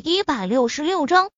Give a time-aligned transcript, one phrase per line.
[0.00, 1.30] 一百六十六章，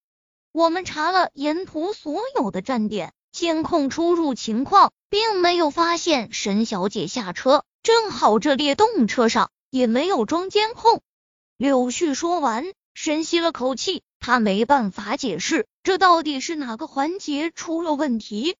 [0.53, 7.65] 我们查了沿途所有的站点，监控出入情况，并没有发现沈小姐下车。
[7.83, 11.01] 正好这列动车上也没有装监控。
[11.57, 12.65] 柳絮说完，
[12.95, 18.57] 深吸了口气，他没办法解释，这到底是哪个环节出了问题？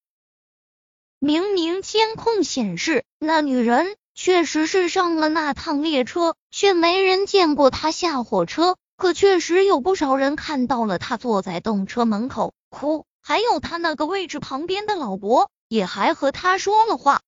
[1.21, 8.77] 明明监控显示，那女人确实是上了那趟列车，却没人见过她下火车。
[9.03, 17.21] 可确实有不少人看到了他坐在动车门口哭，还有他那个位置旁边的老伯也还和他说了话，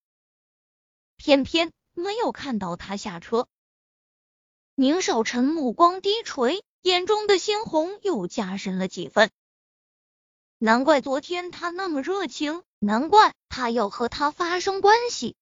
[1.16, 3.48] 偏偏没有看到他下车。
[4.76, 9.32] 宁少臣目光低垂，眼中的猩红又加深了几分。
[10.58, 15.34] 难怪昨天他那么热情，难怪他要和他发生关系。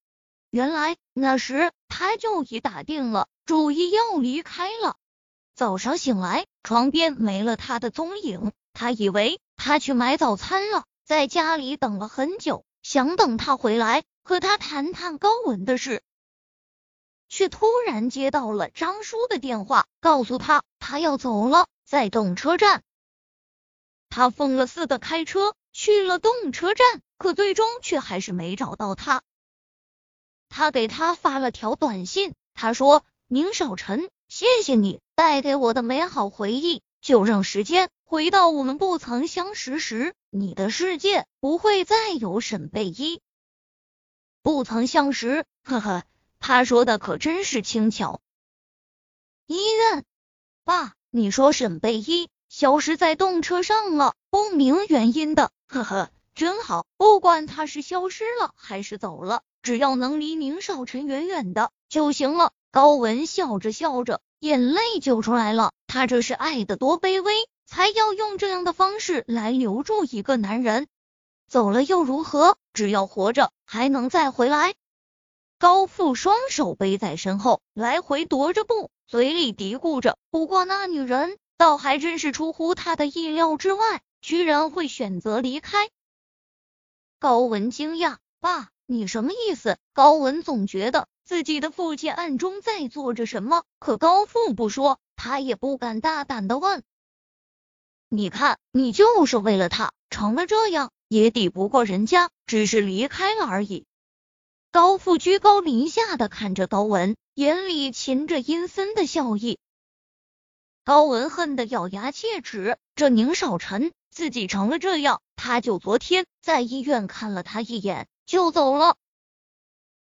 [0.49, 4.97] 原来那时他就已打定了主意要离开了。
[5.55, 8.53] 早上醒来，床边没了他的踪影。
[8.73, 16.03] 他以为他去买早餐了，在家里等了很久，想等他回来和他谈谈高文的事，
[17.29, 22.83] 却突然接到了张叔的电话，告诉他他要走了，在动车站。
[24.09, 29.23] 他疯了似的开车去了动车站，可最终却还是没找到他。
[30.49, 43.21] 他给他发了条短信，他说：“宁少臣。”谢谢你带给我的美好回忆，就让时间回到我们不曾相识时，你的世界不会再有沈贝依。
[44.43, 46.05] 不曾相识，呵呵，
[46.41, 48.23] 他说的可真是轻巧。
[49.47, 50.03] 医院，
[50.65, 56.87] 爸，你说沈贝依消失在动车上了，不明原因的，呵呵，真好。
[56.97, 62.55] 不管他是消失了还是走了，只要能离宁少臣远远的就行了。
[62.73, 65.73] 高文笑着笑着，眼泪就出来了。
[65.87, 70.89] 他这是爱的多卑微，才要用这样的方式来留住一个男人。
[71.47, 72.57] 走了又如何？
[72.73, 74.73] 只要活着，还能再回来。
[75.59, 80.17] 高富双手背在身后，来回踱着步，嘴里嘀咕着。
[80.31, 85.91] 不过那女人倒还真是出乎他的意料之外，居然会选择离开。
[87.19, 91.07] 高文惊讶：“爸，你什么意思？”高文总觉得。
[91.33, 93.65] 自己的父亲暗中在做着什么？
[93.79, 96.83] 可高富不说，他也不敢大胆的问。
[98.11, 103.87] 你看，你就是为了他成了这样，也抵不过人家，只是离开了而已。
[104.73, 109.59] 高富居高临下的看着高文，眼里噙着阴森的笑意。
[110.85, 118.99] 高文恨得咬牙切齿，这宁少臣自己成了这样，他就昨天在医院看了他一眼就走了。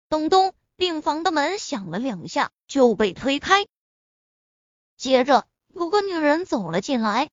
[0.09, 0.55] 东东。
[0.79, 3.67] 病房的门响了两下，就被推开。
[4.97, 5.45] 接着
[5.75, 7.31] 有个女人走了进来。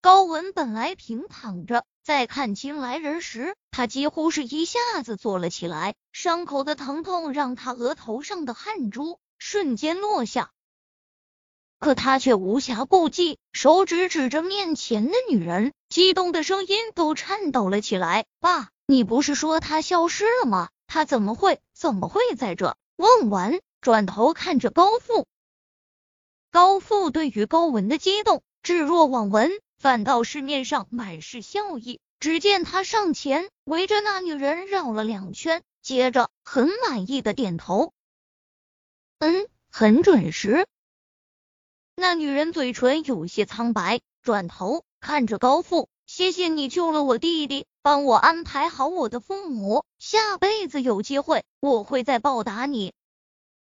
[0.00, 5.96] 高文本来平躺着，在看清来人时，他几乎是一下子坐了起来。
[6.12, 10.50] 伤口的疼痛让他额头上的汗珠瞬间落下，
[11.78, 22.76] 可他却无暇顾及，手指指着面前的女人，激动的声音都颤抖了起来：“爸，你不是说他消失了吗？”他怎么会怎么会在这？
[22.94, 25.26] 问完，转头看着高富。
[26.52, 31.98] 高富对于高文的激动置若罔闻，反倒是面上满是笑意。
[32.20, 37.92] 只见他上前围着那女人绕了两圈，接着很满意的点头
[39.18, 40.64] ：“嗯，很准时。”
[41.96, 45.88] 那女人嘴唇有些苍白，转头看着高富。
[46.16, 52.92] 谢谢你救了我弟弟，帮我安排好我的父母，下辈子有机会我会再报答你。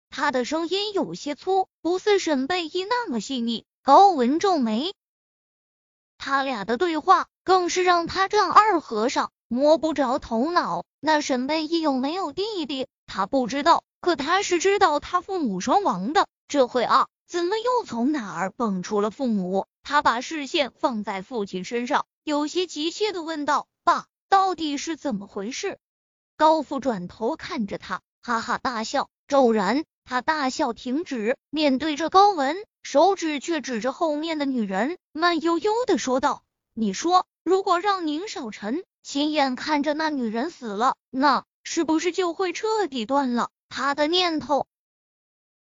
[0.09, 3.65] 他的声音有些粗，不似沈贝依那么细腻。
[3.83, 4.93] 高文皱眉，
[6.17, 10.85] 他俩的对话更是让他丈二和尚摸不着头脑。
[11.01, 16.29] 那沈贝依有没有弟弟，他不知道，可他是知道他父母双亡的。
[16.47, 19.67] 这会啊，怎么又从哪儿蹦出了父母？
[19.83, 22.05] 他把视线放在父亲身上。
[22.27, 25.77] 有些急切的问道：“爸，到底是怎么回事？”
[26.35, 29.09] 高富转头看着他，哈哈大笑。
[29.29, 36.43] 骤然，他大笑停止，面对着高文，手指却指着后面的女人，慢悠悠的说道
[36.75, 44.67] ：“你说，如果让宁少臣亲眼看着那女人死了，那是不是就会彻底断了他的念头？”